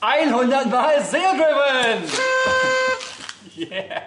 100 0.00 0.70
Mal 0.70 1.02
SEO-driven! 1.04 2.04
Yeah! 3.54 4.02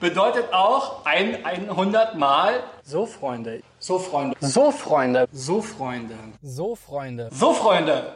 Bedeutet 0.00 0.52
auch 0.52 1.04
ein 1.04 1.44
100 1.44 2.16
Mal 2.16 2.62
So, 2.82 3.06
Freunde. 3.06 3.62
So, 3.78 3.98
Freunde. 3.98 4.36
So, 4.40 4.70
Freunde. 4.70 5.28
So, 5.32 5.60
Freunde. 5.60 6.16
So, 6.42 6.74
Freunde. 6.74 7.28
So, 7.32 7.52
Freunde. 7.52 8.14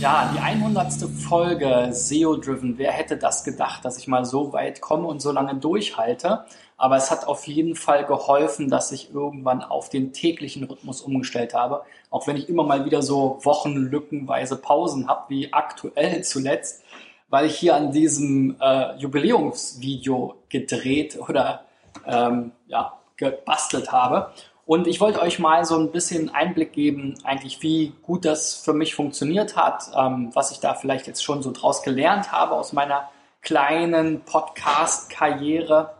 Ja, 0.00 0.32
die 0.34 0.38
100. 0.40 0.94
Folge 1.28 1.90
SEO 1.92 2.36
Driven. 2.36 2.78
Wer 2.78 2.90
hätte 2.90 3.18
das 3.18 3.44
gedacht, 3.44 3.84
dass 3.84 3.98
ich 3.98 4.08
mal 4.08 4.24
so 4.24 4.54
weit 4.54 4.80
komme 4.80 5.06
und 5.06 5.20
so 5.20 5.30
lange 5.30 5.56
durchhalte? 5.56 6.46
Aber 6.78 6.96
es 6.96 7.10
hat 7.10 7.28
auf 7.28 7.46
jeden 7.46 7.76
Fall 7.76 8.06
geholfen, 8.06 8.70
dass 8.70 8.92
ich 8.92 9.12
irgendwann 9.12 9.62
auf 9.62 9.90
den 9.90 10.14
täglichen 10.14 10.64
Rhythmus 10.64 11.02
umgestellt 11.02 11.52
habe. 11.52 11.82
Auch 12.08 12.26
wenn 12.26 12.36
ich 12.36 12.48
immer 12.48 12.62
mal 12.62 12.86
wieder 12.86 13.02
so 13.02 13.40
wochenlückenweise 13.42 14.56
Pausen 14.56 15.06
habe, 15.06 15.24
wie 15.28 15.52
aktuell 15.52 16.24
zuletzt, 16.24 16.82
weil 17.28 17.44
ich 17.44 17.56
hier 17.56 17.76
an 17.76 17.92
diesem 17.92 18.56
äh, 18.58 18.96
Jubiläumsvideo 18.96 20.36
gedreht 20.48 21.18
oder 21.20 21.66
ähm, 22.06 22.52
ja, 22.68 22.94
gebastelt 23.18 23.92
habe. 23.92 24.32
Und 24.70 24.86
ich 24.86 25.00
wollte 25.00 25.20
euch 25.20 25.40
mal 25.40 25.64
so 25.64 25.76
ein 25.76 25.90
bisschen 25.90 26.30
Einblick 26.30 26.72
geben, 26.72 27.18
eigentlich 27.24 27.60
wie 27.60 27.92
gut 28.02 28.24
das 28.24 28.54
für 28.54 28.72
mich 28.72 28.94
funktioniert 28.94 29.56
hat, 29.56 29.90
ähm, 29.96 30.30
was 30.32 30.52
ich 30.52 30.60
da 30.60 30.74
vielleicht 30.74 31.08
jetzt 31.08 31.24
schon 31.24 31.42
so 31.42 31.50
draus 31.50 31.82
gelernt 31.82 32.30
habe 32.30 32.52
aus 32.54 32.72
meiner 32.72 33.10
kleinen 33.42 34.20
Podcast-Karriere 34.20 35.96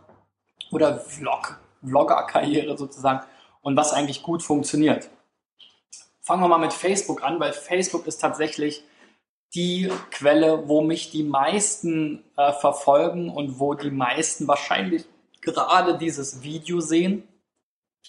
oder 0.71 0.99
Vlog, 0.99 1.59
Vlogger-Karriere 1.83 2.77
sozusagen 2.77 3.25
und 3.59 3.75
was 3.75 3.91
eigentlich 3.91 4.23
gut 4.23 4.41
funktioniert. 4.41 5.09
Fangen 6.21 6.41
wir 6.41 6.47
mal 6.47 6.57
mit 6.57 6.71
Facebook 6.71 7.25
an, 7.25 7.41
weil 7.41 7.51
Facebook 7.51 8.07
ist 8.07 8.19
tatsächlich 8.19 8.85
die 9.53 9.91
Quelle, 10.11 10.69
wo 10.69 10.79
mich 10.79 11.11
die 11.11 11.23
meisten 11.23 12.23
äh, 12.37 12.53
verfolgen 12.53 13.31
und 13.31 13.59
wo 13.59 13.73
die 13.73 13.91
meisten 13.91 14.47
wahrscheinlich 14.47 15.03
gerade 15.41 15.97
dieses 15.97 16.41
Video 16.41 16.79
sehen. 16.79 17.27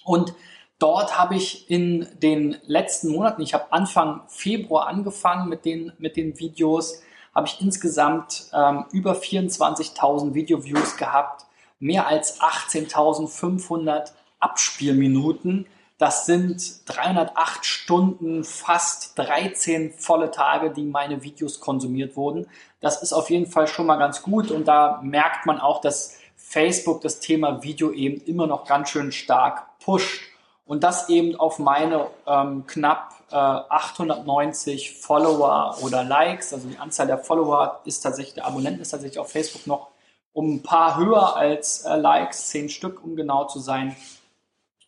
Und 0.04 0.34
dort 0.82 1.16
habe 1.16 1.36
ich 1.36 1.70
in 1.70 2.08
den 2.20 2.56
letzten 2.66 3.12
Monaten, 3.12 3.40
ich 3.40 3.54
habe 3.54 3.72
Anfang 3.72 4.22
Februar 4.26 4.88
angefangen 4.88 5.48
mit 5.48 5.64
den, 5.64 5.92
mit 5.98 6.16
den 6.16 6.40
Videos, 6.40 7.02
habe 7.34 7.46
ich 7.46 7.60
insgesamt 7.60 8.46
ähm, 8.52 8.84
über 8.90 9.12
24.000 9.12 10.34
Video-Views 10.34 10.96
gehabt, 10.96 11.46
mehr 11.78 12.08
als 12.08 12.40
18.500 12.40 14.10
Abspielminuten. 14.40 15.66
Das 15.98 16.26
sind 16.26 16.80
308 16.86 17.64
Stunden, 17.64 18.42
fast 18.42 19.16
13 19.16 19.92
volle 19.92 20.32
Tage, 20.32 20.72
die 20.72 20.82
meine 20.82 21.22
Videos 21.22 21.60
konsumiert 21.60 22.16
wurden. 22.16 22.48
Das 22.80 23.02
ist 23.02 23.12
auf 23.12 23.30
jeden 23.30 23.46
Fall 23.46 23.68
schon 23.68 23.86
mal 23.86 23.98
ganz 23.98 24.22
gut 24.22 24.50
und 24.50 24.66
da 24.66 25.00
merkt 25.04 25.46
man 25.46 25.60
auch, 25.60 25.80
dass 25.80 26.18
Facebook 26.36 27.02
das 27.02 27.20
Thema 27.20 27.62
Video 27.62 27.92
eben 27.92 28.20
immer 28.22 28.48
noch 28.48 28.66
ganz 28.66 28.90
schön 28.90 29.12
stark 29.12 29.78
pusht 29.78 30.31
und 30.64 30.84
das 30.84 31.08
eben 31.08 31.36
auf 31.36 31.58
meine 31.58 32.08
ähm, 32.26 32.66
knapp 32.66 33.14
äh, 33.30 33.34
890 33.34 34.98
Follower 35.00 35.76
oder 35.82 36.04
Likes. 36.04 36.52
Also 36.52 36.68
die 36.68 36.78
Anzahl 36.78 37.06
der 37.06 37.18
Follower 37.18 37.80
ist 37.84 38.00
tatsächlich, 38.00 38.34
der 38.34 38.46
Abonnenten 38.46 38.80
ist 38.80 38.90
tatsächlich 38.90 39.18
auf 39.18 39.30
Facebook 39.30 39.66
noch 39.66 39.88
um 40.32 40.54
ein 40.54 40.62
paar 40.62 40.96
höher 40.96 41.36
als 41.36 41.84
äh, 41.84 41.96
Likes, 41.96 42.48
zehn 42.48 42.68
Stück, 42.68 43.02
um 43.04 43.16
genau 43.16 43.44
zu 43.44 43.58
sein. 43.58 43.96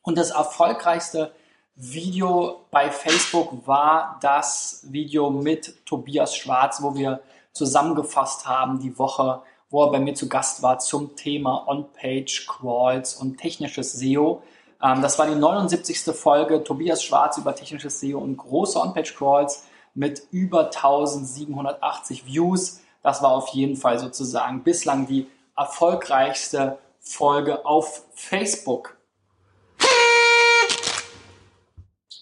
Und 0.03 0.17
das 0.17 0.31
erfolgreichste 0.31 1.33
Video 1.77 2.67
bei 2.71 2.91
Facebook 2.91 3.67
war 3.67 4.19
das 4.23 4.87
Video 4.91 5.31
mit 5.31 5.85
Tobias 5.87 6.37
Schwarz, 6.37 6.83
wo 6.83 6.95
wir 6.95 7.21
zusammengefasst 7.53 8.47
haben 8.47 8.79
die 8.79 8.99
Woche, 8.99 9.43
wo 9.71 9.85
er 9.85 9.91
bei 9.91 9.99
mir 9.99 10.15
zu 10.15 10.29
Gast 10.29 10.63
war 10.63 10.79
zum 10.79 11.17
Thema 11.17 11.67
On-Page 11.67 12.47
Crawls 12.47 13.17
und 13.17 13.39
technisches 13.39 13.93
SEO. 13.93 14.43
Ähm, 14.85 15.01
das 15.01 15.19
war 15.19 15.27
die 15.27 15.35
79. 15.35 16.15
Folge 16.15 16.63
Tobias 16.63 17.03
Schwarz 17.03 17.39
über 17.39 17.55
technisches 17.57 18.01
SEO 18.01 18.19
und 18.19 18.37
große 18.37 18.79
On-Page 18.79 19.17
Crawls 19.17 19.65
mit 19.95 20.23
über 20.31 20.67
1780 20.67 22.27
Views. 22.27 22.81
Das 23.03 23.23
war 23.23 23.33
auf 23.33 23.49
jeden 23.49 23.77
Fall 23.77 23.99
sozusagen 23.99 24.63
bislang 24.63 25.07
die 25.07 25.27
erfolgreichste 25.57 26.79
Folge 27.01 27.65
auf 27.65 28.03
Facebook. 28.15 28.97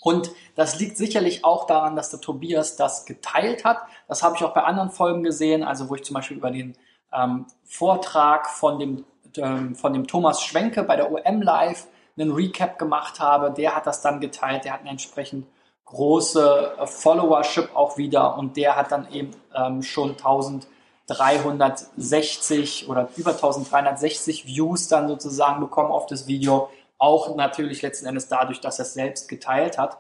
Und 0.01 0.33
das 0.57 0.79
liegt 0.79 0.97
sicherlich 0.97 1.45
auch 1.45 1.67
daran, 1.67 1.97
dass 1.97 2.11
der 2.11 2.21
Tobias 2.21 2.77
das 2.77 3.07
geteilt 3.07 3.65
hat. 3.65 3.79
Das 4.09 4.23
habe 4.23 4.37
ich 4.37 4.43
auch 4.43 4.53
bei 4.53 4.65
anderen 4.65 4.91
Folgen 4.91 5.23
gesehen, 5.23 5.63
also 5.63 5.89
wo 5.89 5.95
ich 5.95 6.05
zum 6.05 6.15
Beispiel 6.15 6.37
über 6.37 6.51
den 6.51 6.77
ähm, 7.13 7.47
Vortrag 7.65 8.51
von 8.51 8.79
dem, 8.81 9.05
ähm, 9.37 9.77
von 9.77 9.93
dem 9.93 10.07
Thomas 10.07 10.43
Schwenke 10.43 10.83
bei 10.83 10.97
der 10.97 11.13
OM 11.13 11.43
Live 11.43 11.87
einen 12.17 12.33
Recap 12.33 12.79
gemacht 12.79 13.21
habe. 13.21 13.51
Der 13.51 13.77
hat 13.77 13.87
das 13.87 14.03
dann 14.03 14.21
geteilt, 14.21 14.65
der 14.65 14.75
hat 14.75 14.81
eine 14.81 14.91
entsprechend 14.91 15.47
große 15.93 16.77
äh, 16.79 16.87
Followership 16.87 17.75
auch 17.75 17.97
wieder 17.97 18.39
und 18.39 18.57
der 18.57 18.77
hat 18.77 18.93
dann 18.93 19.11
eben 19.13 19.33
ähm, 19.55 19.83
schon 19.83 20.11
1360 20.11 22.89
oder 22.89 23.09
über 23.17 23.33
1360 23.33 24.47
Views 24.47 24.87
dann 24.89 25.09
sozusagen 25.09 25.61
bekommen 25.61 25.91
auf 25.93 26.07
das 26.07 26.27
Video. 26.27 26.71
Auch 26.99 27.37
natürlich 27.37 27.83
letzten 27.83 28.07
Endes 28.07 28.29
dadurch, 28.29 28.61
dass 28.61 28.79
er 28.79 28.85
es 28.85 28.95
selbst 28.95 29.29
geteilt 29.29 29.77
hat. 29.77 29.99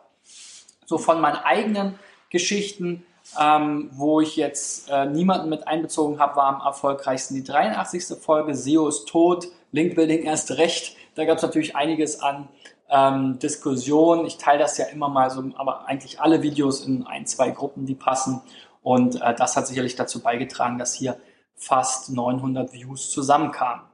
So 0.87 0.97
von 0.99 1.21
meinen 1.21 1.37
eigenen 1.37 1.99
Geschichten, 2.31 3.05
ähm, 3.39 3.91
wo 3.93 4.21
ich 4.21 4.37
jetzt 4.37 4.89
äh, 4.89 5.05
niemanden 5.07 5.49
mit 5.49 5.69
einbezogen 5.69 6.19
habe, 6.19 6.35
war 6.37 6.47
am 6.47 6.61
erfolgreichsten 6.65 7.35
die 7.35 7.45
83. 7.45 8.19
Folge. 8.19 8.55
SEO 8.55 8.89
ist 8.89 9.09
tot, 9.09 9.49
Linkbuilding 9.73 10.23
erst 10.23 10.53
recht. 10.53 10.97
Da 11.15 11.25
gab 11.25 11.37
es 11.37 11.43
natürlich 11.43 11.77
einiges 11.77 12.21
an 12.21 12.49
ähm, 12.89 13.39
Diskussion. 13.39 14.27
Ich 14.27 14.39
teile 14.39 14.61
das 14.61 14.79
ja 14.79 14.87
immer 14.87 15.09
mal 15.09 15.31
so, 15.31 15.43
aber 15.57 15.87
eigentlich 15.87 16.21
alle 16.21 16.43
Videos 16.43 16.87
in 16.87 17.07
ein, 17.07 17.27
zwei 17.27 17.51
Gruppen, 17.51 17.87
die 17.87 17.95
passen. 17.95 18.43
Und 18.83 19.21
äh, 19.21 19.35
das 19.35 19.57
hat 19.57 19.67
sicherlich 19.67 19.97
dazu 19.97 20.21
beigetragen, 20.21 20.79
dass 20.79 20.95
hier 20.95 21.19
fast 21.55 22.11
900 22.11 22.73
Views 22.73 23.11
zusammenkamen. 23.11 23.85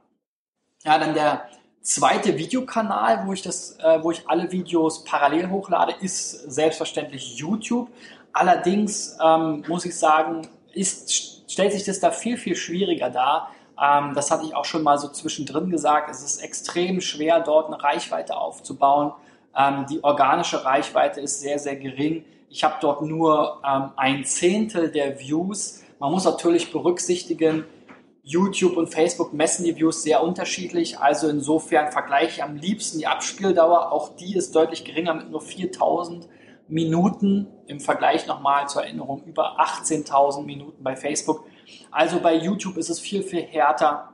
Ja, 0.83 0.97
dann 0.97 1.13
der 1.13 1.45
zweite 1.81 2.37
Videokanal, 2.37 3.25
wo 3.25 3.33
ich 3.33 3.41
das, 3.41 3.77
äh, 3.79 4.03
wo 4.03 4.11
ich 4.11 4.27
alle 4.27 4.51
Videos 4.51 5.03
parallel 5.03 5.49
hochlade, 5.49 5.93
ist 6.01 6.31
selbstverständlich 6.51 7.37
YouTube. 7.37 7.89
Allerdings 8.33 9.17
ähm, 9.23 9.63
muss 9.67 9.85
ich 9.85 9.97
sagen, 9.97 10.47
ist, 10.73 11.51
stellt 11.51 11.73
sich 11.73 11.83
das 11.83 11.99
da 11.99 12.11
viel, 12.11 12.37
viel 12.37 12.55
schwieriger 12.55 13.09
dar. 13.09 13.51
Ähm, 13.81 14.13
das 14.13 14.31
hatte 14.31 14.45
ich 14.45 14.55
auch 14.55 14.65
schon 14.65 14.83
mal 14.83 14.97
so 14.97 15.07
zwischendrin 15.09 15.69
gesagt. 15.69 16.09
Es 16.09 16.23
ist 16.23 16.41
extrem 16.41 17.01
schwer, 17.01 17.39
dort 17.39 17.67
eine 17.67 17.81
Reichweite 17.81 18.37
aufzubauen. 18.37 19.13
Ähm, 19.57 19.85
die 19.89 20.03
organische 20.03 20.63
Reichweite 20.65 21.21
ist 21.21 21.39
sehr, 21.39 21.59
sehr 21.59 21.75
gering. 21.75 22.25
Ich 22.49 22.63
habe 22.63 22.75
dort 22.81 23.01
nur 23.01 23.61
ähm, 23.67 23.91
ein 23.95 24.25
Zehntel 24.25 24.91
der 24.91 25.19
Views. 25.19 25.83
Man 25.99 26.11
muss 26.11 26.25
natürlich 26.25 26.71
berücksichtigen, 26.71 27.65
YouTube 28.23 28.77
und 28.77 28.93
Facebook 28.93 29.33
messen 29.33 29.65
die 29.65 29.75
Views 29.75 30.03
sehr 30.03 30.21
unterschiedlich. 30.21 30.99
Also 30.99 31.27
insofern 31.29 31.91
vergleiche 31.91 32.27
ich 32.37 32.43
am 32.43 32.57
liebsten 32.57 32.99
die 32.99 33.07
Abspieldauer. 33.07 33.91
Auch 33.91 34.15
die 34.17 34.35
ist 34.35 34.55
deutlich 34.55 34.83
geringer 34.83 35.15
mit 35.15 35.31
nur 35.31 35.41
4000 35.41 36.27
Minuten. 36.69 37.47
Im 37.67 37.79
Vergleich 37.79 38.25
nochmal 38.27 38.67
zur 38.67 38.83
Erinnerung 38.83 39.23
über 39.25 39.59
18.000 39.59 40.43
Minuten 40.43 40.83
bei 40.83 40.95
Facebook. 40.95 41.45
Also 41.91 42.19
bei 42.19 42.35
YouTube 42.35 42.77
ist 42.77 42.89
es 42.89 42.99
viel, 42.99 43.23
viel 43.23 43.41
härter, 43.43 44.13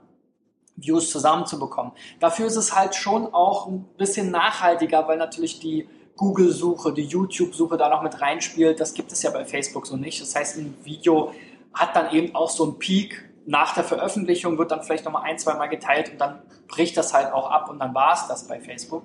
Views 0.75 1.09
zusammenzubekommen. 1.09 1.93
Dafür 2.19 2.47
ist 2.47 2.57
es 2.57 2.75
halt 2.75 2.95
schon 2.95 3.33
auch 3.33 3.67
ein 3.67 3.85
bisschen 3.97 4.29
nachhaltiger, 4.31 5.07
weil 5.07 5.17
natürlich 5.17 5.59
die 5.59 5.87
Google-Suche, 6.17 6.93
die 6.93 7.05
YouTube-Suche 7.05 7.77
da 7.77 7.89
noch 7.89 8.01
mit 8.01 8.21
reinspielt. 8.21 8.79
Das 8.79 8.93
gibt 8.93 9.11
es 9.11 9.21
ja 9.23 9.31
bei 9.31 9.45
Facebook 9.45 9.87
so 9.87 9.95
nicht. 9.95 10.21
Das 10.21 10.35
heißt, 10.35 10.57
ein 10.57 10.75
Video 10.83 11.33
hat 11.73 11.95
dann 11.95 12.13
eben 12.13 12.35
auch 12.35 12.49
so 12.49 12.63
einen 12.63 12.79
Peak 12.79 13.29
nach 13.45 13.73
der 13.73 13.83
Veröffentlichung 13.83 14.57
wird 14.57 14.71
dann 14.71 14.81
vielleicht 14.81 15.05
nochmal 15.05 15.23
ein, 15.23 15.37
zwei 15.37 15.53
Mal 15.53 15.67
geteilt 15.67 16.11
und 16.11 16.19
dann 16.19 16.41
bricht 16.67 16.97
das 16.97 17.13
halt 17.13 17.31
auch 17.31 17.49
ab 17.49 17.69
und 17.69 17.79
dann 17.79 17.93
war 17.93 18.13
es 18.13 18.27
das 18.27 18.47
bei 18.47 18.59
Facebook. 18.59 19.03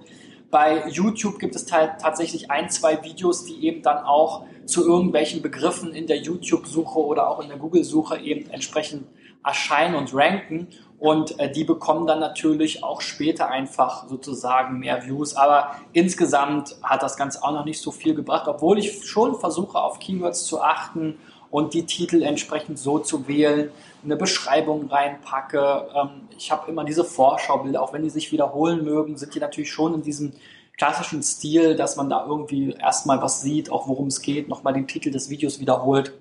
Bei 0.50 0.88
YouTube 0.88 1.38
gibt 1.38 1.54
es 1.54 1.64
tatsächlich 1.64 2.50
ein, 2.50 2.70
zwei 2.70 3.04
Videos, 3.04 3.44
die 3.44 3.64
eben 3.66 3.82
dann 3.82 3.98
auch 3.98 4.44
zu 4.66 4.84
irgendwelchen 4.84 5.42
Begriffen 5.42 5.92
in 5.92 6.06
der 6.06 6.18
YouTube-Suche 6.18 6.98
oder 6.98 7.28
auch 7.28 7.40
in 7.40 7.48
der 7.48 7.58
Google-Suche 7.58 8.18
eben 8.18 8.50
entsprechend 8.50 9.06
erscheinen 9.44 9.94
und 9.94 10.14
ranken. 10.14 10.68
Und 10.98 11.38
äh, 11.38 11.50
die 11.50 11.64
bekommen 11.64 12.06
dann 12.06 12.20
natürlich 12.20 12.84
auch 12.84 13.00
später 13.00 13.48
einfach 13.48 14.06
sozusagen 14.08 14.80
mehr 14.80 15.06
Views. 15.06 15.34
Aber 15.34 15.76
insgesamt 15.92 16.76
hat 16.82 17.02
das 17.02 17.16
Ganze 17.16 17.42
auch 17.42 17.52
noch 17.52 17.64
nicht 17.64 17.80
so 17.80 17.90
viel 17.90 18.14
gebracht, 18.14 18.48
obwohl 18.48 18.78
ich 18.78 19.06
schon 19.06 19.36
versuche, 19.36 19.78
auf 19.78 19.98
Keywords 19.98 20.44
zu 20.44 20.60
achten 20.60 21.16
und 21.50 21.74
die 21.74 21.86
Titel 21.86 22.22
entsprechend 22.22 22.78
so 22.78 22.98
zu 22.98 23.26
wählen, 23.28 23.70
eine 24.04 24.16
Beschreibung 24.16 24.88
reinpacke. 24.88 25.88
Ähm, 25.94 26.28
ich 26.36 26.50
habe 26.50 26.70
immer 26.70 26.84
diese 26.84 27.04
Vorschaubilder, 27.04 27.82
auch 27.82 27.92
wenn 27.92 28.02
die 28.02 28.10
sich 28.10 28.32
wiederholen 28.32 28.84
mögen, 28.84 29.16
sind 29.16 29.34
die 29.34 29.40
natürlich 29.40 29.70
schon 29.70 29.94
in 29.94 30.02
diesem 30.02 30.32
klassischen 30.76 31.22
Stil, 31.22 31.76
dass 31.76 31.96
man 31.96 32.08
da 32.08 32.24
irgendwie 32.26 32.72
erstmal 32.72 33.20
was 33.20 33.42
sieht, 33.42 33.70
auch 33.70 33.86
worum 33.88 34.06
es 34.06 34.22
geht, 34.22 34.48
nochmal 34.48 34.72
den 34.72 34.86
Titel 34.86 35.10
des 35.10 35.28
Videos 35.28 35.60
wiederholt. 35.60 36.12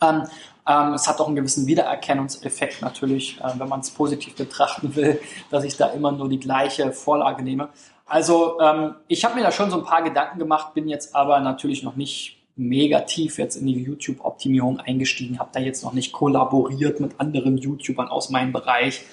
Ähm, 0.00 0.24
ähm, 0.66 0.94
es 0.94 1.08
hat 1.08 1.20
auch 1.20 1.26
einen 1.26 1.36
gewissen 1.36 1.66
Wiedererkennungseffekt 1.66 2.82
natürlich, 2.82 3.40
äh, 3.40 3.58
wenn 3.58 3.68
man 3.68 3.80
es 3.80 3.90
positiv 3.90 4.34
betrachten 4.34 4.94
will, 4.96 5.20
dass 5.50 5.64
ich 5.64 5.76
da 5.76 5.88
immer 5.88 6.12
nur 6.12 6.28
die 6.28 6.40
gleiche 6.40 6.92
Vorlage 6.92 7.42
nehme. 7.42 7.68
Also 8.06 8.60
ähm, 8.60 8.94
ich 9.08 9.24
habe 9.24 9.34
mir 9.34 9.42
da 9.42 9.50
schon 9.50 9.70
so 9.70 9.78
ein 9.78 9.84
paar 9.84 10.02
Gedanken 10.02 10.38
gemacht, 10.38 10.74
bin 10.74 10.88
jetzt 10.88 11.14
aber 11.14 11.40
natürlich 11.40 11.82
noch 11.82 11.96
nicht 11.96 12.35
mega 12.56 13.00
tief 13.02 13.38
jetzt 13.38 13.56
in 13.56 13.66
die 13.66 13.82
YouTube-Optimierung 13.82 14.80
eingestiegen, 14.80 15.38
habe 15.38 15.50
da 15.52 15.60
jetzt 15.60 15.84
noch 15.84 15.92
nicht 15.92 16.12
kollaboriert 16.12 17.00
mit 17.00 17.20
anderen 17.20 17.58
YouTubern 17.58 18.08
aus 18.08 18.30
meinem 18.30 18.52
Bereich 18.52 19.04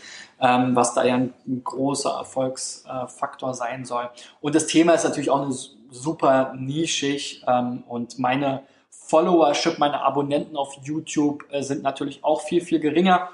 ähm, 0.43 0.75
was 0.75 0.93
da 0.93 1.03
ja 1.05 1.15
ein, 1.15 1.33
ein 1.47 1.63
großer 1.63 2.11
Erfolgsfaktor 2.11 3.53
sein 3.53 3.85
soll. 3.85 4.09
Und 4.41 4.55
das 4.55 4.67
Thema 4.67 4.93
ist 4.93 5.05
natürlich 5.05 5.29
auch 5.29 5.41
eine 5.41 5.55
super 5.89 6.53
nischig 6.57 7.43
ähm, 7.47 7.83
und 7.87 8.19
meine 8.19 8.63
Followership, 8.89 9.79
meine 9.79 10.01
Abonnenten 10.01 10.57
auf 10.57 10.77
YouTube 10.83 11.45
äh, 11.49 11.61
sind 11.61 11.81
natürlich 11.83 12.23
auch 12.23 12.41
viel, 12.41 12.61
viel 12.61 12.79
geringer. 12.79 13.29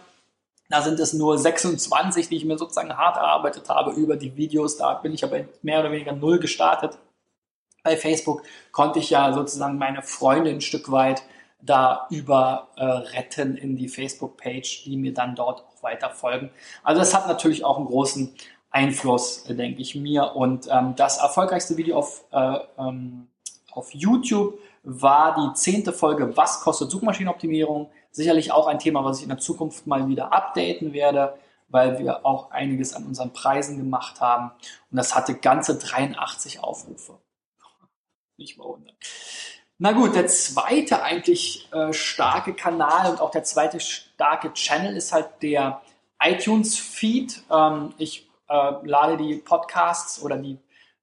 Da 0.69 0.83
sind 0.83 0.99
es 0.99 1.13
nur 1.13 1.37
26, 1.37 2.29
die 2.29 2.35
ich 2.35 2.45
mir 2.45 2.57
sozusagen 2.57 2.95
hart 2.95 3.17
erarbeitet 3.17 3.69
habe 3.69 3.91
über 3.91 4.15
die 4.15 4.35
Videos. 4.35 4.77
Da 4.77 4.93
bin 4.93 5.13
ich 5.13 5.23
aber 5.23 5.39
mehr 5.63 5.79
oder 5.79 5.91
weniger 5.91 6.11
null 6.11 6.37
gestartet. 6.37 6.99
Bei 7.83 7.97
Facebook 7.97 8.43
konnte 8.71 8.99
ich 8.99 9.09
ja 9.09 9.33
sozusagen 9.33 9.77
meine 9.77 10.01
Freunde 10.01 10.51
ein 10.51 10.61
Stück 10.61 10.91
weit 10.91 11.23
da 11.61 12.07
über 12.09 12.69
äh, 12.77 12.83
retten 12.83 13.57
in 13.57 13.75
die 13.75 13.89
Facebook-Page, 13.89 14.83
die 14.85 14.97
mir 14.97 15.13
dann 15.13 15.35
dort 15.35 15.63
weiter 15.81 16.09
folgen. 16.09 16.51
Also 16.83 16.99
das 16.99 17.13
hat 17.13 17.27
natürlich 17.27 17.63
auch 17.63 17.77
einen 17.77 17.87
großen 17.87 18.33
Einfluss, 18.71 19.43
denke 19.43 19.81
ich 19.81 19.95
mir. 19.95 20.35
Und 20.35 20.67
ähm, 20.71 20.95
das 20.95 21.17
erfolgreichste 21.17 21.77
Video 21.77 21.97
auf, 21.97 22.23
äh, 22.31 22.59
ähm, 22.77 23.27
auf 23.71 23.93
YouTube 23.93 24.59
war 24.83 25.35
die 25.35 25.53
zehnte 25.55 25.91
Folge 25.91 26.35
Was 26.37 26.61
kostet 26.61 26.91
Suchmaschinenoptimierung? 26.91 27.89
Sicherlich 28.11 28.51
auch 28.51 28.67
ein 28.67 28.79
Thema, 28.79 29.03
was 29.03 29.17
ich 29.17 29.23
in 29.23 29.29
der 29.29 29.37
Zukunft 29.37 29.85
mal 29.85 30.07
wieder 30.07 30.31
updaten 30.33 30.93
werde, 30.93 31.35
weil 31.67 31.99
wir 31.99 32.25
auch 32.25 32.51
einiges 32.51 32.93
an 32.93 33.05
unseren 33.05 33.33
Preisen 33.33 33.77
gemacht 33.77 34.21
haben. 34.21 34.51
Und 34.91 34.97
das 34.97 35.15
hatte 35.15 35.35
ganze 35.35 35.77
83 35.77 36.63
Aufrufe. 36.63 37.19
Nicht 38.39 38.57
mal 38.57 38.63
100. 38.63 38.95
Na 39.79 39.91
gut, 39.91 40.15
der 40.15 40.27
zweite 40.27 41.03
eigentlich 41.03 41.67
äh, 41.73 41.91
starke 41.91 42.53
Kanal 42.53 43.11
und 43.11 43.19
auch 43.19 43.31
der 43.31 43.43
zweite 43.43 43.81
starke 43.81 44.53
Channel 44.53 44.95
ist 44.95 45.11
halt 45.11 45.27
der 45.41 45.81
iTunes-Feed. 46.21 47.43
Ähm, 47.51 47.93
ich 47.97 48.29
äh, 48.47 48.71
lade 48.83 49.17
die 49.17 49.35
Podcasts 49.35 50.21
oder 50.23 50.37
die 50.37 50.57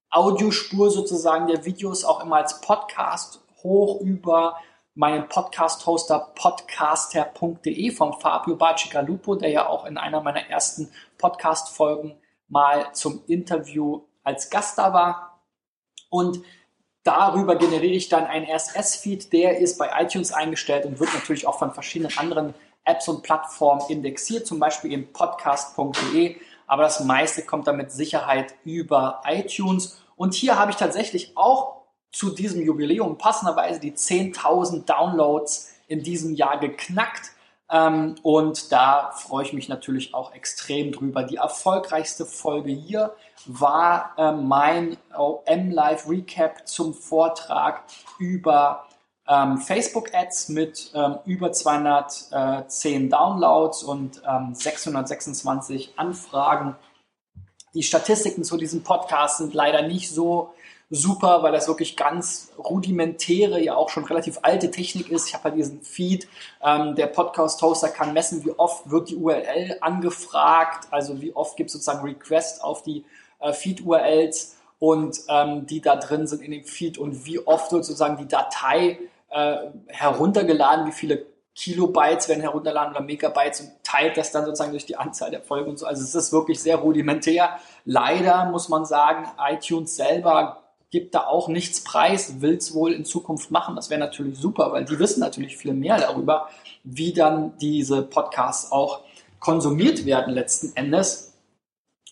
Audiospur 0.09 0.89
sozusagen 0.89 1.45
der 1.45 1.63
Videos 1.63 2.03
auch 2.03 2.23
immer 2.23 2.37
als 2.37 2.59
Podcast 2.59 3.39
hoch 3.61 4.01
über 4.01 4.57
meinen 4.95 5.29
Podcast-Hoster 5.29 6.31
podcaster.de 6.33 7.91
vom 7.91 8.19
Fabio 8.19 8.55
Bacigalupo, 8.55 9.35
der 9.35 9.51
ja 9.51 9.67
auch 9.67 9.85
in 9.85 9.99
einer 9.99 10.21
meiner 10.21 10.49
ersten 10.49 10.91
Podcast-Folgen 11.19 12.19
mal 12.47 12.93
zum 12.93 13.23
Interview 13.27 14.05
als 14.23 14.49
Gast 14.49 14.79
da 14.79 14.91
war. 14.91 15.43
Und 16.09 16.41
Darüber 17.07 17.55
generiere 17.55 17.93
ich 17.93 18.09
dann 18.09 18.25
einen 18.25 18.45
RSS-Feed, 18.45 19.31
der 19.31 19.59
ist 19.59 19.77
bei 19.77 19.89
iTunes 19.97 20.33
eingestellt 20.33 20.85
und 20.85 20.99
wird 20.99 21.13
natürlich 21.13 21.47
auch 21.47 21.57
von 21.57 21.73
verschiedenen 21.73 22.17
anderen 22.17 22.53
Apps 22.83 23.07
und 23.07 23.23
Plattformen 23.23 23.81
indexiert, 23.87 24.45
zum 24.45 24.59
Beispiel 24.59 24.91
in 24.91 25.13
podcast.de. 25.13 26.35
Aber 26.67 26.83
das 26.83 26.99
meiste 27.05 27.43
kommt 27.43 27.65
dann 27.65 27.77
mit 27.77 27.93
Sicherheit 27.93 28.55
über 28.65 29.21
iTunes. 29.25 30.01
Und 30.17 30.33
hier 30.33 30.59
habe 30.59 30.71
ich 30.71 30.75
tatsächlich 30.75 31.31
auch 31.37 31.77
zu 32.11 32.31
diesem 32.31 32.61
Jubiläum 32.61 33.17
passenderweise 33.17 33.79
die 33.79 33.93
10.000 33.93 34.83
Downloads 34.83 35.75
in 35.87 36.03
diesem 36.03 36.35
Jahr 36.35 36.59
geknackt. 36.59 37.31
Ähm, 37.69 38.15
und 38.23 38.71
da 38.71 39.11
freue 39.11 39.43
ich 39.43 39.53
mich 39.53 39.67
natürlich 39.67 40.13
auch 40.13 40.33
extrem 40.33 40.91
drüber. 40.91 41.23
Die 41.23 41.35
erfolgreichste 41.35 42.25
Folge 42.25 42.71
hier 42.71 43.13
war 43.45 44.13
äh, 44.17 44.31
mein 44.31 44.97
M-Live 45.45 46.07
Recap 46.07 46.67
zum 46.67 46.93
Vortrag 46.93 47.83
über 48.19 48.85
ähm, 49.27 49.57
Facebook 49.57 50.13
Ads 50.13 50.49
mit 50.49 50.91
ähm, 50.93 51.17
über 51.25 51.51
210 51.51 53.09
Downloads 53.09 53.83
und 53.83 54.21
626 54.53 55.93
Anfragen. 55.97 56.75
Die 57.73 57.83
Statistiken 57.83 58.45
zu 58.45 58.57
diesem 58.57 58.83
Podcast 58.83 59.39
sind 59.39 59.53
leider 59.53 59.81
nicht 59.81 60.09
so 60.09 60.53
super, 60.89 61.43
weil 61.43 61.51
das 61.51 61.67
wirklich 61.67 61.97
ganz 61.97 62.51
rudimentäre, 62.57 63.61
ja 63.61 63.75
auch 63.75 63.89
schon 63.89 64.05
relativ 64.05 64.39
alte 64.41 64.71
Technik 64.71 65.09
ist. 65.09 65.27
Ich 65.27 65.33
habe 65.33 65.45
halt 65.45 65.55
diesen 65.55 65.81
Feed. 65.81 66.27
Ähm, 66.63 66.95
der 66.95 67.07
Podcast-Hoster 67.07 67.89
kann 67.89 68.13
messen, 68.13 68.45
wie 68.45 68.51
oft 68.51 68.89
wird 68.89 69.09
die 69.09 69.15
URL 69.15 69.77
angefragt, 69.81 70.87
also 70.91 71.21
wie 71.21 71.35
oft 71.35 71.57
gibt 71.57 71.67
es 71.67 71.73
sozusagen 71.73 72.05
Requests 72.05 72.61
auf 72.61 72.83
die 72.83 73.03
äh, 73.39 73.51
Feed-URLs 73.51 74.55
und 74.79 75.19
ähm, 75.27 75.65
die 75.65 75.81
da 75.81 75.95
drin 75.95 76.27
sind 76.27 76.41
in 76.41 76.51
dem 76.51 76.63
Feed 76.63 76.97
und 76.97 77.25
wie 77.25 77.39
oft 77.45 77.71
wird 77.71 77.83
sozusagen 77.83 78.17
die 78.17 78.27
Datei 78.27 78.99
äh, 79.29 79.57
heruntergeladen, 79.87 80.87
wie 80.87 80.91
viele 80.91 81.25
Kilobytes 81.55 82.29
werden 82.29 82.41
herunterladen 82.41 82.95
oder 82.95 83.03
Megabytes 83.03 83.61
und 83.61 83.71
teilt 83.83 84.15
das 84.15 84.31
dann 84.31 84.45
sozusagen 84.45 84.71
durch 84.71 84.85
die 84.85 84.95
Anzahl 84.95 85.31
der 85.31 85.41
Folgen 85.41 85.71
und 85.71 85.79
so. 85.79 85.87
Also 85.87 86.03
es 86.03 86.13
ist 86.13 86.31
wirklich 86.31 86.61
sehr 86.61 86.75
rudimentär. 86.77 87.57
Leider 87.83 88.45
muss 88.45 88.69
man 88.69 88.85
sagen, 88.85 89.27
iTunes 89.39 89.95
selber 89.95 90.66
gibt 90.89 91.15
da 91.15 91.27
auch 91.27 91.47
nichts 91.47 91.83
preis, 91.83 92.41
will 92.41 92.55
es 92.55 92.73
wohl 92.73 92.93
in 92.93 93.05
Zukunft 93.05 93.51
machen. 93.51 93.75
Das 93.75 93.89
wäre 93.89 93.99
natürlich 93.99 94.37
super, 94.37 94.71
weil 94.71 94.85
die 94.85 94.99
wissen 94.99 95.19
natürlich 95.19 95.57
viel 95.57 95.73
mehr 95.73 95.97
darüber, 95.97 96.49
wie 96.83 97.13
dann 97.13 97.57
diese 97.57 98.03
Podcasts 98.03 98.71
auch 98.71 99.01
konsumiert 99.39 100.05
werden 100.05 100.33
letzten 100.33 100.75
Endes. 100.75 101.33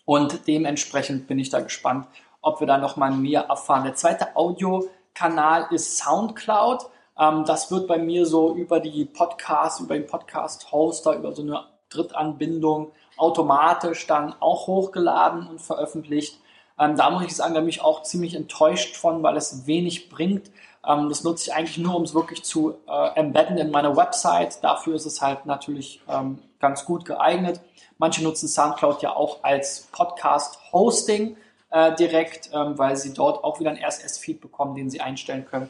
Und 0.04 0.48
dementsprechend 0.48 1.27
bin 1.27 1.39
ich 1.39 1.50
da 1.50 1.62
gespannt, 1.62 2.07
ob 2.42 2.60
wir 2.60 2.68
da 2.68 2.77
nochmal 2.77 3.12
mehr 3.12 3.42
erfahren. 3.42 3.86
Der 3.86 3.95
zweite 3.95 4.36
Audiokanal 4.36 5.68
ist 5.72 5.98
Soundcloud. 5.98 6.86
Ähm, 7.18 7.44
das 7.45 7.72
wird 7.72 7.88
bei 7.88 7.98
mir 7.98 8.25
so 8.25 8.54
über 8.54 8.80
die 8.80 9.06
Podcasts, 9.06 9.80
über 9.80 9.95
den 9.95 10.06
Podcast-Hoster, 10.06 11.16
über 11.16 11.33
so 11.33 11.42
eine 11.42 11.66
Drittanbindung 11.89 12.92
automatisch 13.18 14.06
dann 14.06 14.33
auch 14.39 14.68
hochgeladen 14.68 15.48
und 15.48 15.62
veröffentlicht. 15.62 16.39
Ähm, 16.79 16.98
da 16.98 17.10
muss 17.10 17.24
ich 17.24 17.36
sagen, 17.36 17.53
da 17.53 17.62
bin 17.62 17.70
ich 17.70 17.82
auch 17.82 18.03
ziemlich 18.03 18.36
enttäuscht 18.36 18.96
von, 18.96 19.24
weil 19.24 19.38
es 19.38 19.65
wenig 19.65 20.10
bringt. 20.10 20.51
Ähm, 20.86 21.10
das 21.10 21.24
nutze 21.24 21.50
ich 21.50 21.55
eigentlich 21.55 21.77
nur, 21.77 21.96
um 21.96 22.03
es 22.03 22.13
wirklich 22.13 22.44
zu 22.44 22.75
äh, 22.88 23.20
embedden 23.20 23.58
in 23.58 23.72
meiner 23.72 23.96
Website. 23.96 24.63
Dafür 24.63 24.96
ist 24.96 25.05
es 25.05 25.22
halt 25.22 25.46
natürlich 25.46 26.01
ähm, 26.10 26.39
ganz 26.60 26.86
gut 26.86 27.05
geeignet. 27.05 27.62
Manche 27.98 28.22
nutzen 28.24 28.50
SoundCloud 28.50 29.01
ja 29.01 29.15
auch 29.15 29.44
als 29.44 29.88
Podcast-Hosting 29.91 31.38
äh, 31.70 31.96
direkt, 31.96 32.50
ähm, 32.53 32.77
weil 32.77 32.98
sie 32.98 33.13
dort 33.13 33.44
auch 33.44 33.60
wieder 33.60 33.70
einen 33.70 33.84
RSS-Feed 33.84 34.41
bekommen, 34.41 34.75
den 34.75 34.89
sie 34.89 35.01
einstellen 35.01 35.46
können. 35.46 35.70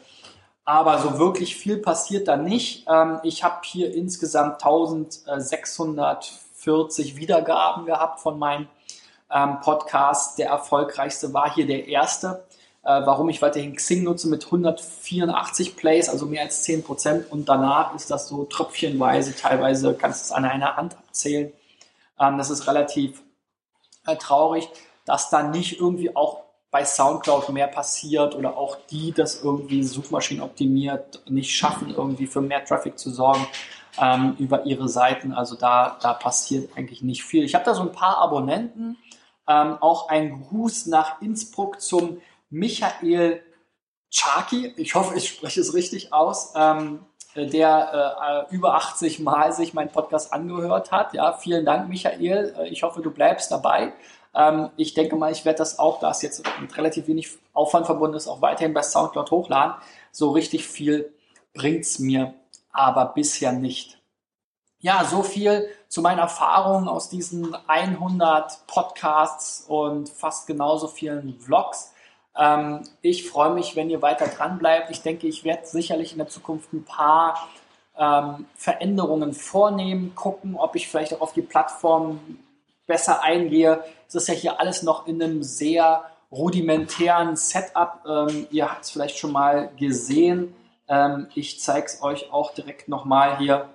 Aber 0.64 0.98
so 0.98 1.20
wirklich 1.20 1.56
viel 1.56 1.78
passiert 1.78 2.28
da 2.28 2.38
nicht. 2.38 2.88
Ähm, 2.90 3.20
ich 3.22 3.44
habe 3.44 3.60
hier 3.64 3.94
insgesamt 3.94 4.64
1640 4.64 7.18
Wiedergaben 7.18 7.86
gehabt 7.86 8.20
von 8.20 8.40
meinen 8.40 8.68
ähm, 9.32 9.60
Podcast. 9.62 10.38
Der 10.40 10.50
erfolgreichste 10.50 11.34
war 11.34 11.54
hier 11.54 11.68
der 11.68 11.88
erste. 11.88 12.46
Äh, 12.84 13.02
warum 13.06 13.30
ich 13.30 13.42
weiterhin 13.42 13.76
Xing 13.76 14.04
nutze 14.04 14.28
mit 14.28 14.46
184 14.46 15.76
Plays, 15.76 16.08
also 16.08 16.28
mehr 16.28 16.44
als 16.44 16.64
10 16.64 16.84
Prozent. 16.84 17.32
Und 17.32 17.50
danach 17.50 17.96
ist 17.96 18.12
das 18.12 18.28
so 18.28 18.46
tröpfchenweise. 18.46 19.36
Teilweise 19.36 19.96
kannst 19.96 20.22
du 20.22 20.26
es 20.26 20.32
an 20.32 20.46
einer 20.46 20.76
Hand 20.76 20.96
abzählen. 20.96 21.52
Ähm, 22.20 22.38
das 22.38 22.50
ist 22.50 22.68
relativ 22.68 23.24
äh, 24.06 24.16
traurig, 24.18 24.70
dass 25.06 25.30
da 25.30 25.44
nicht 25.44 25.80
irgendwie 25.80 26.16
auch 26.16 26.44
bei 26.70 26.84
SoundCloud 26.84 27.50
mehr 27.50 27.68
passiert 27.68 28.36
oder 28.36 28.58
auch 28.58 28.78
die 28.92 29.14
das 29.14 29.42
irgendwie 29.42 29.82
Suchmaschinen 29.82 30.44
optimiert 30.44 31.22
nicht 31.30 31.56
schaffen, 31.56 31.94
irgendwie 31.96 32.28
für 32.28 32.42
mehr 32.42 32.66
Traffic 32.66 33.00
zu 33.00 33.10
sorgen 33.12 33.48
ähm, 34.00 34.36
über 34.40 34.66
ihre 34.66 34.90
Seiten. 34.90 35.34
Also 35.34 35.56
da, 35.56 35.98
da 36.02 36.14
passiert 36.14 36.78
eigentlich 36.78 37.02
nicht 37.02 37.24
viel. 37.24 37.44
Ich 37.44 37.56
habe 37.56 37.66
da 37.66 37.74
so 37.74 37.82
ein 37.82 37.92
paar 37.92 38.18
Abonnenten, 38.18 38.98
ähm, 39.48 39.78
auch 39.80 40.10
ein 40.10 40.42
Gruß 40.42 40.88
nach 40.88 41.22
Innsbruck 41.22 41.82
zum 41.82 42.22
Michael 42.50 43.42
Chaki. 44.12 44.74
Ich 44.78 44.96
hoffe, 44.96 45.16
ich 45.16 45.28
spreche 45.28 45.62
es 45.62 45.74
richtig 45.74 46.14
aus. 46.14 46.54
Ähm, 46.56 47.00
der 47.36 48.48
äh, 48.50 48.56
über 48.56 48.76
80 48.76 49.20
Mal 49.20 49.52
sich 49.52 49.74
meinen 49.74 49.92
Podcast 49.92 50.32
angehört 50.32 50.92
hat. 50.92 51.14
Ja, 51.14 51.34
vielen 51.34 51.66
Dank, 51.66 51.90
Michael. 51.90 52.56
Äh, 52.58 52.70
ich 52.70 52.84
hoffe, 52.84 53.02
du 53.02 53.12
bleibst 53.12 53.52
dabei. 53.52 53.94
Ähm, 54.34 54.70
ich 54.78 54.94
denke 54.94 55.16
mal, 55.18 55.32
ich 55.32 55.44
werde 55.44 55.58
das 55.58 55.78
auch, 55.78 56.00
da 56.00 56.12
es 56.12 56.22
jetzt 56.22 56.44
mit 56.62 56.76
relativ 56.78 57.08
wenig 57.08 57.30
Aufwand 57.54 57.86
verbunden 57.86 58.16
ist, 58.16 58.28
auch 58.28 58.42
weiterhin 58.42 58.74
bei 58.74 58.84
Soundcloud 58.84 59.32
hochladen. 59.32 59.76
So 60.12 60.32
richtig 60.32 60.66
viel 60.66 61.14
bringt's 61.54 62.00
mir 62.00 62.34
aber 62.76 63.06
bisher 63.06 63.52
nicht. 63.52 64.00
Ja, 64.80 65.04
so 65.06 65.24
viel 65.24 65.68
zu 65.88 66.02
meinen 66.02 66.20
Erfahrungen 66.20 66.88
aus 66.88 67.10
diesen 67.10 67.56
100 67.68 68.68
Podcasts 68.68 69.66
und 69.68 70.10
fast 70.10 70.46
genauso 70.46 70.88
vielen 70.88 71.40
Vlogs. 71.40 71.94
Ähm, 72.38 72.82
ich 73.02 73.28
freue 73.28 73.54
mich, 73.54 73.76
wenn 73.76 73.90
ihr 73.90 74.02
weiter 74.02 74.28
dran 74.28 74.60
bleibt. 74.60 74.92
Ich 74.92 75.02
denke, 75.02 75.28
ich 75.28 75.44
werde 75.44 75.66
sicherlich 75.66 76.12
in 76.12 76.18
der 76.18 76.28
Zukunft 76.28 76.74
ein 76.74 76.84
paar 76.84 77.48
ähm, 77.98 78.46
Veränderungen 78.56 79.34
vornehmen, 79.34 80.14
gucken, 80.16 80.56
ob 80.56 80.76
ich 80.76 80.88
vielleicht 80.88 81.14
auch 81.14 81.22
auf 81.22 81.34
die 81.34 81.42
Plattform 81.42 82.20
besser 82.86 83.24
eingehe. 83.24 83.84
Es 84.08 84.16
ist 84.16 84.28
ja 84.28 84.34
hier 84.34 84.60
alles 84.60 84.84
noch 84.84 85.08
in 85.08 85.22
einem 85.22 85.44
sehr 85.44 86.04
rudimentären 86.32 87.36
Setup. 87.36 88.02
Ähm, 88.08 88.48
ihr 88.52 88.70
habt 88.70 88.84
es 88.84 88.92
vielleicht 88.92 89.18
schon 89.18 89.32
mal 89.32 89.70
gesehen. 89.78 90.54
Ähm, 90.88 91.28
ich 91.36 91.60
zeige 91.60 91.86
es 91.86 92.02
euch 92.02 92.32
auch 92.32 92.54
direkt 92.54 92.88
nochmal 92.88 93.38
hier 93.38 93.70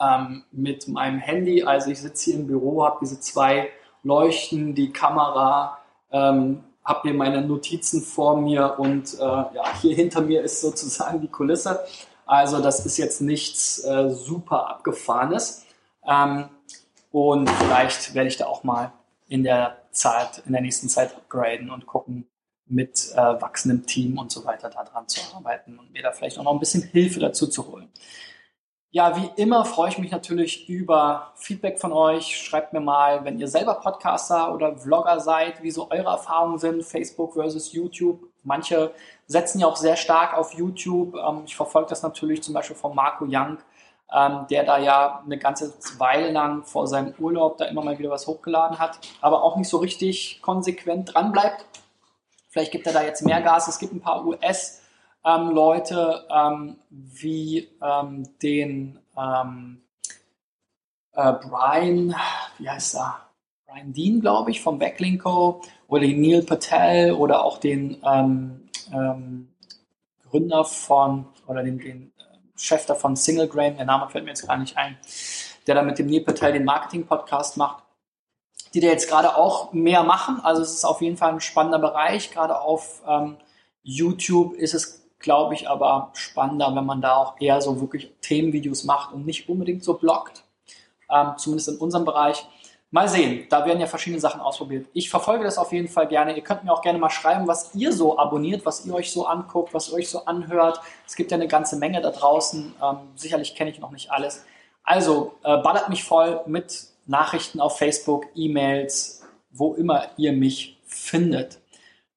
ähm, 0.00 0.44
mit 0.50 0.88
meinem 0.88 1.18
Handy. 1.18 1.62
Also 1.62 1.90
ich 1.90 2.00
sitze 2.00 2.30
hier 2.30 2.40
im 2.40 2.46
Büro, 2.46 2.84
habe 2.84 2.98
diese 3.02 3.20
zwei 3.20 3.70
Leuchten, 4.02 4.74
die 4.74 4.92
Kamera, 4.92 5.78
ähm, 6.10 6.64
habe 6.84 7.02
hier 7.02 7.14
meine 7.14 7.42
Notizen 7.42 8.02
vor 8.02 8.36
mir 8.36 8.78
und 8.78 9.14
äh, 9.14 9.22
ja, 9.22 9.64
hier 9.80 9.94
hinter 9.94 10.20
mir 10.20 10.42
ist 10.42 10.60
sozusagen 10.60 11.20
die 11.20 11.28
Kulisse. 11.28 11.84
Also 12.26 12.60
das 12.60 12.84
ist 12.84 12.96
jetzt 12.96 13.20
nichts 13.20 13.84
äh, 13.84 14.10
super 14.10 14.68
abgefahrenes. 14.68 15.64
Ähm, 16.04 16.48
und 17.12 17.48
vielleicht 17.48 18.14
werde 18.14 18.28
ich 18.28 18.36
da 18.36 18.46
auch 18.46 18.64
mal 18.64 18.92
in 19.28 19.44
der 19.44 19.76
Zeit, 19.92 20.42
in 20.46 20.52
der 20.52 20.62
nächsten 20.62 20.88
Zeit 20.88 21.14
upgraden 21.14 21.70
und 21.70 21.86
gucken, 21.86 22.26
mit 22.72 23.12
äh, 23.12 23.16
wachsendem 23.16 23.86
Team 23.86 24.18
und 24.18 24.32
so 24.32 24.44
weiter 24.44 24.70
daran 24.70 25.06
zu 25.06 25.20
arbeiten 25.36 25.78
und 25.78 25.92
mir 25.92 26.02
da 26.02 26.12
vielleicht 26.12 26.38
auch 26.38 26.44
noch 26.44 26.52
ein 26.52 26.60
bisschen 26.60 26.82
Hilfe 26.82 27.20
dazu 27.20 27.46
zu 27.46 27.70
holen. 27.70 27.88
Ja, 28.94 29.16
wie 29.16 29.30
immer 29.40 29.64
freue 29.64 29.88
ich 29.88 29.96
mich 29.96 30.10
natürlich 30.10 30.68
über 30.68 31.32
Feedback 31.36 31.80
von 31.80 31.92
euch. 31.92 32.36
Schreibt 32.36 32.74
mir 32.74 32.80
mal, 32.80 33.24
wenn 33.24 33.38
ihr 33.38 33.48
selber 33.48 33.76
Podcaster 33.76 34.54
oder 34.54 34.76
Vlogger 34.76 35.18
seid, 35.18 35.62
wie 35.62 35.70
so 35.70 35.90
eure 35.90 36.10
Erfahrungen 36.10 36.58
sind, 36.58 36.82
Facebook 36.82 37.32
versus 37.32 37.72
YouTube. 37.72 38.20
Manche 38.42 38.92
setzen 39.26 39.60
ja 39.60 39.66
auch 39.66 39.76
sehr 39.76 39.96
stark 39.96 40.36
auf 40.36 40.52
YouTube. 40.52 41.14
Ähm, 41.14 41.44
ich 41.46 41.56
verfolge 41.56 41.88
das 41.88 42.02
natürlich 42.02 42.42
zum 42.42 42.52
Beispiel 42.52 42.76
von 42.76 42.94
Marco 42.94 43.24
Young, 43.26 43.56
ähm, 44.14 44.46
der 44.50 44.64
da 44.64 44.76
ja 44.76 45.22
eine 45.24 45.38
ganze 45.38 45.72
Weile 45.98 46.30
lang 46.30 46.64
vor 46.64 46.86
seinem 46.86 47.14
Urlaub 47.18 47.56
da 47.56 47.64
immer 47.64 47.82
mal 47.82 47.98
wieder 47.98 48.10
was 48.10 48.26
hochgeladen 48.26 48.78
hat, 48.78 48.98
aber 49.22 49.42
auch 49.42 49.56
nicht 49.56 49.70
so 49.70 49.78
richtig 49.78 50.42
konsequent 50.42 51.14
dran 51.14 51.32
bleibt. 51.32 51.64
Vielleicht 52.52 52.70
gibt 52.70 52.86
er 52.86 52.92
da 52.92 53.02
jetzt 53.02 53.24
mehr 53.24 53.40
Gas. 53.40 53.66
Es 53.66 53.78
gibt 53.78 53.94
ein 53.94 54.00
paar 54.00 54.26
US- 54.26 54.82
ähm, 55.24 55.56
ähm, 55.56 56.76
wie 56.90 57.68
ähm, 57.80 58.28
den 58.42 58.98
ähm, 59.16 59.82
äh, 61.12 61.32
Brian, 61.32 62.14
wie 62.58 62.68
heißt 62.68 62.96
er? 62.96 63.20
Brian 63.66 63.92
Dean, 63.92 64.20
glaube 64.20 64.50
ich, 64.50 64.60
vom 64.60 64.78
Backlinko 64.78 65.62
oder 65.86 66.02
den 66.02 66.20
Neil 66.20 66.42
Patel 66.42 67.12
oder 67.12 67.44
auch 67.44 67.58
den 67.58 68.02
ähm, 68.04 68.68
Gründer 70.28 70.64
von 70.64 71.26
oder 71.46 71.62
den, 71.62 71.78
den 71.78 72.12
äh, 72.18 72.58
Chef 72.58 72.84
davon 72.84 73.16
Single 73.16 73.48
Grain, 73.48 73.76
der 73.76 73.86
Name 73.86 74.10
fällt 74.10 74.24
mir 74.24 74.30
jetzt 74.30 74.46
gar 74.46 74.58
nicht 74.58 74.76
ein, 74.76 74.98
der 75.66 75.76
da 75.76 75.82
mit 75.82 75.98
dem 75.98 76.08
Neil 76.08 76.22
Patel 76.22 76.52
den 76.52 76.64
Marketing-Podcast 76.64 77.56
macht, 77.56 77.84
die 78.74 78.80
da 78.80 78.88
jetzt 78.88 79.08
gerade 79.08 79.36
auch 79.36 79.72
mehr 79.72 80.02
machen. 80.02 80.40
Also 80.42 80.62
es 80.62 80.72
ist 80.72 80.84
auf 80.84 81.02
jeden 81.02 81.16
Fall 81.16 81.30
ein 81.30 81.40
spannender 81.40 81.78
Bereich. 81.78 82.30
Gerade 82.30 82.60
auf 82.60 83.02
ähm, 83.06 83.36
YouTube 83.82 84.54
ist 84.54 84.74
es, 84.74 85.02
glaube 85.18 85.54
ich, 85.54 85.68
aber 85.68 86.10
spannender, 86.14 86.74
wenn 86.74 86.86
man 86.86 87.00
da 87.00 87.16
auch 87.16 87.34
eher 87.40 87.60
so 87.60 87.80
wirklich 87.80 88.12
Themenvideos 88.22 88.84
macht 88.84 89.12
und 89.12 89.26
nicht 89.26 89.48
unbedingt 89.48 89.84
so 89.84 89.94
bloggt. 89.94 90.44
Ähm, 91.10 91.32
zumindest 91.36 91.68
in 91.68 91.76
unserem 91.76 92.04
Bereich. 92.04 92.46
Mal 92.94 93.08
sehen, 93.08 93.46
da 93.48 93.64
werden 93.64 93.80
ja 93.80 93.86
verschiedene 93.86 94.20
Sachen 94.20 94.42
ausprobiert. 94.42 94.86
Ich 94.92 95.08
verfolge 95.08 95.44
das 95.44 95.56
auf 95.56 95.72
jeden 95.72 95.88
Fall 95.88 96.06
gerne. 96.08 96.36
Ihr 96.36 96.42
könnt 96.42 96.64
mir 96.64 96.72
auch 96.72 96.82
gerne 96.82 96.98
mal 96.98 97.08
schreiben, 97.08 97.48
was 97.48 97.74
ihr 97.74 97.90
so 97.90 98.18
abonniert, 98.18 98.66
was 98.66 98.84
ihr 98.84 98.92
euch 98.92 99.10
so 99.10 99.24
anguckt, 99.24 99.72
was 99.72 99.88
ihr 99.88 99.94
euch 99.94 100.10
so 100.10 100.26
anhört. 100.26 100.78
Es 101.06 101.16
gibt 101.16 101.30
ja 101.30 101.38
eine 101.38 101.48
ganze 101.48 101.76
Menge 101.76 102.02
da 102.02 102.10
draußen. 102.10 102.74
Ähm, 102.82 102.96
sicherlich 103.14 103.54
kenne 103.54 103.70
ich 103.70 103.78
noch 103.78 103.92
nicht 103.92 104.10
alles. 104.10 104.44
Also 104.84 105.32
äh, 105.42 105.56
ballert 105.58 105.88
mich 105.88 106.04
voll 106.04 106.42
mit 106.46 106.91
Nachrichten 107.12 107.60
auf 107.60 107.76
Facebook, 107.76 108.24
E-Mails, 108.34 109.22
wo 109.50 109.74
immer 109.74 110.08
ihr 110.16 110.32
mich 110.32 110.80
findet. 110.86 111.60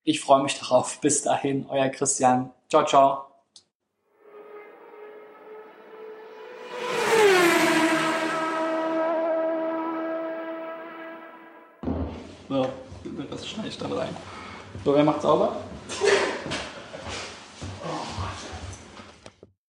Ich 0.03 0.21
freue 0.21 0.41
mich 0.41 0.57
darauf. 0.57 0.99
Bis 1.01 1.21
dahin, 1.21 1.65
euer 1.67 1.89
Christian. 1.89 2.51
Ciao, 2.69 2.85
ciao. 2.85 3.25
So, 12.47 12.67
das 13.29 13.47
schneide 13.47 13.67
ich 13.67 13.77
dann 13.77 13.91
rein. 13.91 14.15
So, 14.85 14.95
wer 14.95 15.03
macht 15.03 15.21
sauber? 15.21 15.57